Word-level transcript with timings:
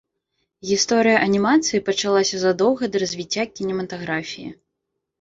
Гісторыя 0.69 1.17
анімацыі 1.27 1.83
пачалася 1.91 2.35
задоўга 2.47 2.83
да 2.95 3.05
развіцця 3.07 3.49
кінематаграфіі. 3.55 4.49